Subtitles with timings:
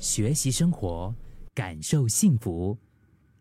[0.00, 1.14] 学习生活，
[1.54, 2.76] 感受幸福。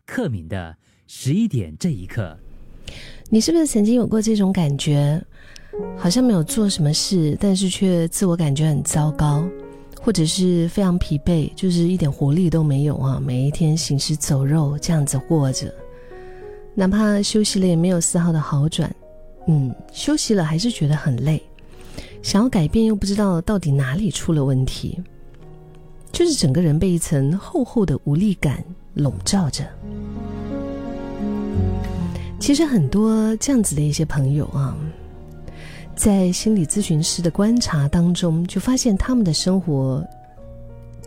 [0.06, 0.76] 克敏的
[1.08, 2.38] 十一点这一刻，
[3.30, 5.24] 你是不是曾经有过这种感觉？
[5.98, 9.48] 好像没有做什么事，但是却自我感觉很糟糕，
[10.02, 13.18] 或者是非常疲惫，就是一点活力都没有啊！
[13.18, 15.74] 每一天行尸走肉这样子过着，
[16.76, 18.94] 哪怕休息了也没有丝毫的好转。
[19.48, 21.42] 嗯，休息了还是觉得很累，
[22.22, 25.02] 想要改变又不知道到底哪里出了问题。
[26.22, 29.68] 就是整个人被一层厚厚的无力感笼罩着。
[32.40, 34.78] 其实很多这样子的一些朋友啊，
[35.96, 40.06] 在心理咨询师的观察当中，就发现他们的生活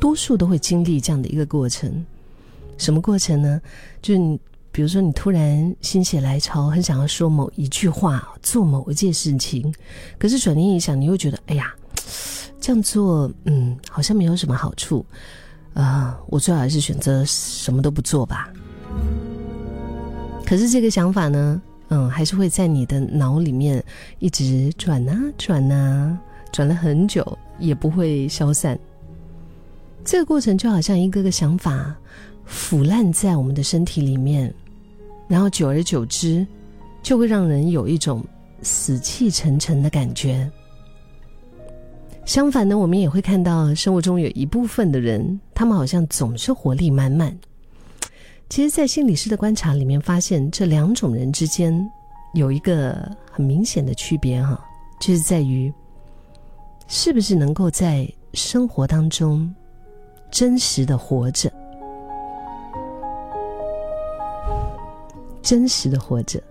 [0.00, 2.04] 多数都会经历这样的一个过程。
[2.76, 3.62] 什么过程呢？
[4.02, 4.36] 就是你，
[4.72, 9.72] 比如说你突然心血来潮，很想要说某一句话，做某一件事情，
[10.18, 11.72] 可是转念一想，你又觉得，哎呀。
[12.64, 15.04] 这样做，嗯，好像没有什么好处，
[15.74, 18.50] 啊，我最好还是选择什么都不做吧。
[20.46, 23.84] 可是这个想法呢，嗯，还是会在你的脑里面
[24.18, 26.18] 一直转啊转啊，
[26.52, 28.78] 转了很久也不会消散。
[30.02, 31.94] 这个过程就好像一个个想法
[32.46, 34.50] 腐烂在我们的身体里面，
[35.28, 36.46] 然后久而久之，
[37.02, 38.24] 就会让人有一种
[38.62, 40.50] 死气沉沉的感觉。
[42.26, 47.36] 相反呢，我们也会看到生活中有一部分的人，他们好像总是活力满满。
[48.48, 51.86] 其实，在心理师的观察里面，发现这两种人之间
[52.32, 54.58] 有一个很明显的区别哈，
[55.00, 55.72] 就是在于
[56.88, 59.54] 是不是能够在生活当中
[60.30, 61.52] 真实的活着，
[65.42, 66.42] 真实的活着。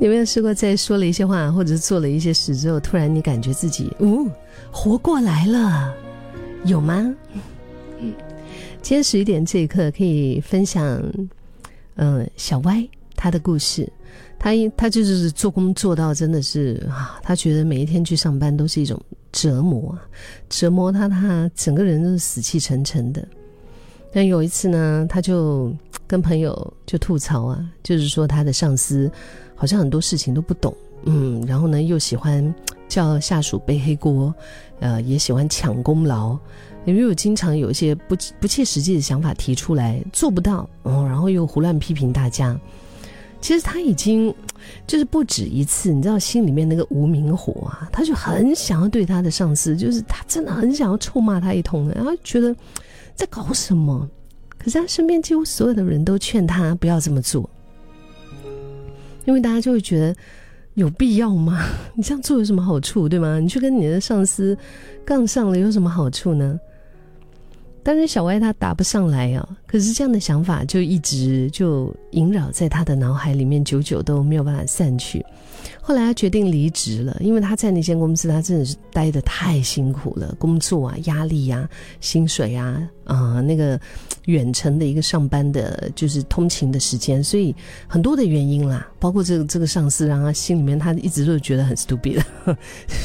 [0.00, 4.30] 有没有试过在说了一些话，或者是做了一些事之后，突然你感觉自己，呜，
[4.70, 5.92] 活过来了，
[6.64, 7.12] 有吗？
[8.00, 8.14] 嗯，
[8.80, 11.02] 今天十一点这一刻可以分享，
[11.96, 13.92] 嗯，小歪他的故事，
[14.38, 19.00] 他一他就是做工做到真的是啊，他觉得每一天去上班都是一种
[19.32, 20.00] 折磨啊，
[20.48, 23.26] 折磨他，他整个人都是死气沉沉的。
[24.12, 25.74] 但有一次呢，他就
[26.06, 29.10] 跟朋友就吐槽啊，就是说他的上司。
[29.60, 32.54] 好像很多事情都不懂，嗯，然后呢，又喜欢
[32.88, 34.32] 叫下属背黑锅，
[34.78, 36.38] 呃，也喜欢抢功劳，
[36.84, 42.56] 因为我经常有一些不不切实际的想法提出来，做不到，哦，然后又胡乱批评大家。
[43.40, 44.32] 其实他已经
[44.86, 52.54] 就是不止一次，你知道心里面那个无名火啊，他就很想要对他的上司，就是他真的很想要臭骂他一通的，然后觉得
[53.16, 54.08] 在搞什么，
[54.56, 57.48] 可是他身边几乎所有的人都劝他不要这么做。
[59.28, 60.16] 因为大家就会觉得
[60.72, 61.62] 有必要吗？
[61.94, 63.38] 你这样做有什么好处，对吗？
[63.38, 64.56] 你去跟你的上司
[65.04, 66.58] 杠上了，有什么好处呢？
[67.82, 75.24] 但是小歪他答不上来啊，可是这样的想法就一直就萦绕在他的脑海里面，久久都没有办法散去。
[75.80, 81.66] 后来他决定离职了，因为他在那间公司，他真的是待的太辛苦了，工作啊、压力呀、
[82.00, 83.80] 薪水啊，啊，那个
[84.26, 87.56] 远程的一个上班的，就是通勤的时间，所以
[87.86, 92.22] 很多的原因啦，包括这个这个上司让他心里面他一直都觉得很 stupid，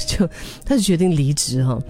[0.06, 0.30] 就
[0.66, 1.82] 他就决定离职哈。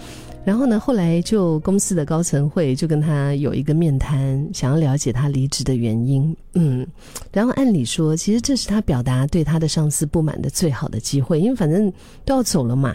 [0.46, 0.78] 然后呢？
[0.78, 6.36] 后来就公司的高层会就跟他有一个面谈，想要了解他离职的原因。
[6.54, 6.86] 嗯，
[7.32, 11.92] 然后按理说，其实这是他表达对他的上司不满的最好的机会，因为反正
[12.26, 12.94] 都要走了嘛，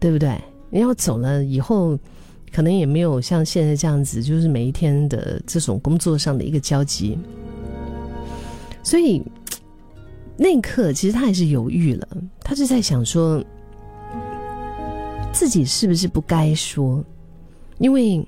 [0.00, 0.36] 对不对？
[0.68, 1.96] 你要走了以后，
[2.52, 7.16] 可能也没有像现在这样子，就是每一天的这种工作上的一个交集。
[8.82, 9.22] 所以
[10.36, 12.08] 那一刻，其实他还是犹豫了，
[12.40, 13.40] 他是在想说。
[15.34, 17.04] 自己是不是不该说？
[17.78, 18.24] 因为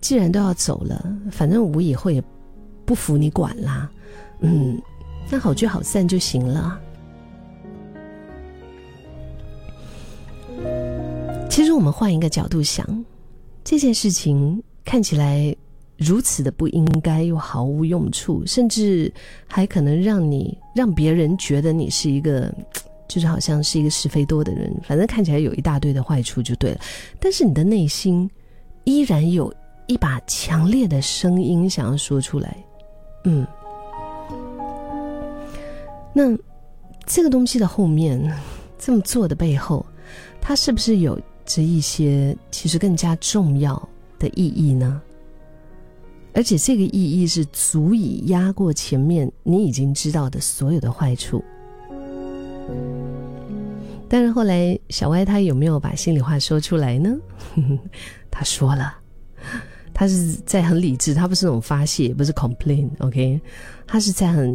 [0.00, 2.22] 既然都要走了，反正我以后也
[2.84, 3.88] 不服你管啦。
[4.40, 4.76] 嗯，
[5.30, 6.80] 那好聚好散就行了。
[11.48, 13.04] 其实我们换一个角度想，
[13.62, 15.54] 这件事情看起来
[15.96, 19.12] 如此的不应该，又毫无用处，甚至
[19.46, 22.52] 还可能让你让别人觉得你是一个。
[23.12, 26.80] 就是好像是一个是非多的人，反正看起来有一大堆的坏处就对了。
[27.20, 28.30] 但是你的内心
[28.84, 29.52] 依然有
[29.86, 32.56] 一把强烈的声音想要说出来，
[33.24, 33.46] 嗯。
[36.14, 36.34] 那
[37.04, 38.34] 这个东西的后面，
[38.78, 39.84] 这么做的背后，
[40.40, 43.76] 它是不是有着一些其实更加重要
[44.18, 45.02] 的意义呢？
[46.32, 51.44] 而且这个意义是足以压过前面你已经知道的所有的坏处。
[54.08, 57.16] 但是后来，小歪他有没有把心里话说出来呢？
[58.30, 58.94] 他说了，
[59.94, 63.40] 他是在很理智，他不是那种发泄，也不是 complain，OK，
[63.86, 64.54] 他是在很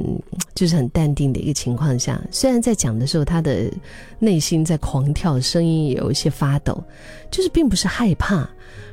[0.54, 3.72] 就是很淡定的一个情况下，虽然在讲的时候，他的
[4.20, 6.84] 内心在狂跳，声音也有一些发抖，
[7.32, 8.48] 就是并不是害怕，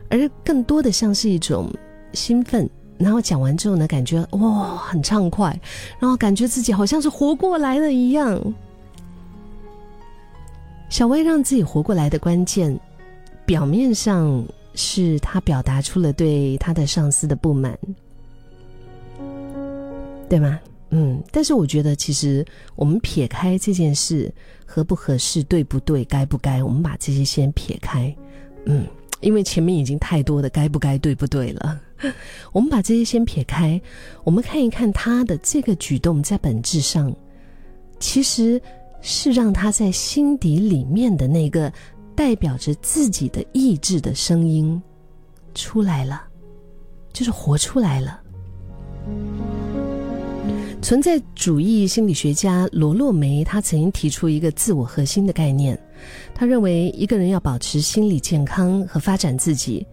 [0.09, 1.71] 而更多的像是一种
[2.15, 2.69] 兴奋。
[2.97, 5.61] 然后讲完之后呢，感觉哇很畅快，
[5.99, 8.41] 然后感觉自己好像是活过来了一样。
[10.95, 12.79] 小薇让自己活过来的关键，
[13.45, 14.47] 表面上
[14.77, 17.77] 是他表达出了对他的上司的不满，
[20.29, 20.61] 对吗？
[20.91, 22.47] 嗯，但是我觉得其实
[22.77, 24.33] 我们撇开这件事
[24.65, 28.15] 合不合适、对不对、该不该，我们把这些先撇开，
[28.67, 28.87] 嗯，
[29.21, 31.81] 因为前面已经太多的该不该、对不对了。
[32.53, 33.83] 我们把这些先撇开，
[34.23, 37.13] 我们看一看他的这个举动，在本质上，
[37.99, 38.63] 其实
[39.05, 41.71] 是让他在心底里面的那个
[42.17, 44.83] 代表着自己的意志的声音
[45.55, 46.25] 出来了，
[47.13, 48.23] 就是活出来了。
[50.81, 55.79] 存在主义心理学家罗洛梅他曾经提出一个自我核心的概念，
[56.35, 59.87] 他认为一个人要保持心理健康和发展自己。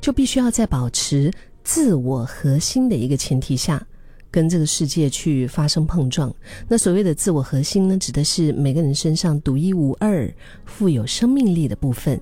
[0.00, 1.28] 就必须要在保持
[1.64, 3.84] 自我核心的一个前提下，
[4.30, 6.34] 跟这个世界去发生碰撞。
[6.68, 10.30] 那所谓的自我核心呢，指的是每个人身上独一无二、
[10.64, 12.20] 富有生命力的部分，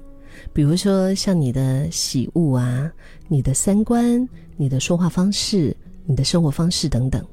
[0.53, 2.91] 比如说像你的喜恶啊、
[3.29, 7.25] 你的三观、你的说话方式、你的生活方式等等。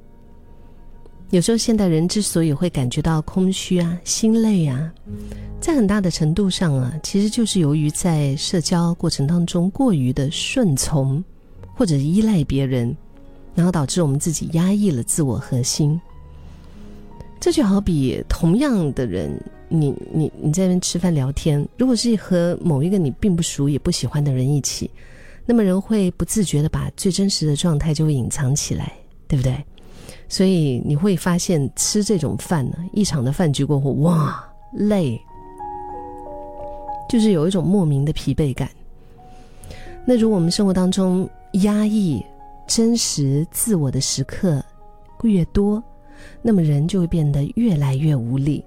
[1.30, 4.94] 有时候现代人之所以会感觉到空虚啊、心累啊，
[5.60, 11.24] 在很大的程度上啊，其实就是由于在社交过程当中过于的顺从
[11.74, 12.96] 或者依赖别人，
[13.56, 16.00] 然后导致我们自己压抑了自我核心。
[17.40, 24.90] 这就好比同样的人，你你你在那边吃饭聊天，如果是和某一个你并不熟也不喜欢的人一起，
[25.46, 28.94] 那么人会不自觉的把最真实的状态就会隐藏起来，
[29.28, 29.62] 对不对？
[30.30, 34.42] 所以你会发现，吃这种饭呢，一场的饭局过后，哇，
[34.72, 35.20] 累，
[37.10, 38.70] 就是有一种莫名的疲惫感。
[40.06, 41.30] 那如果我们生活当中
[41.64, 42.24] 压抑
[42.68, 44.64] 真实自我的时刻
[45.24, 45.82] 越多，
[46.42, 48.64] 那么人就会变得越来越无力。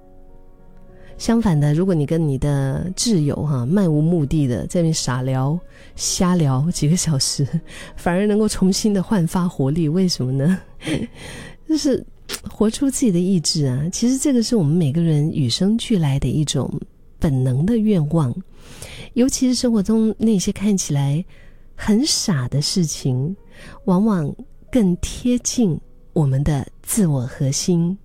[1.17, 5.59] 相反的，如果你跟你的挚友哈漫无目的的在那傻聊、
[5.95, 7.47] 瞎聊几个小时，
[7.97, 9.89] 反而能够重新的焕发活力。
[9.89, 10.59] 为什么呢？
[11.67, 12.05] 就是
[12.49, 13.83] 活出自己的意志啊！
[13.91, 16.71] 其实这个是我们每个人与生俱来的一种
[17.19, 18.33] 本能的愿望，
[19.13, 21.23] 尤其是生活中那些看起来
[21.75, 23.35] 很傻的事情，
[23.85, 24.33] 往往
[24.71, 25.79] 更贴近
[26.13, 27.97] 我们的自我核心。